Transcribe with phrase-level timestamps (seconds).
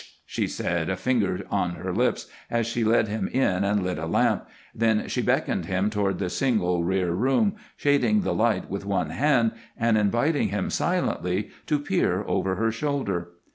[0.25, 4.07] She laid a finger on her lips as she let him in and lit a
[4.07, 9.11] lamp, then she beckoned him toward the single rear room, shading the light with one
[9.11, 13.27] hand and inviting him silently to peer over her shoulder.